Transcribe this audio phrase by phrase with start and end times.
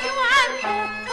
[0.00, 1.07] 一万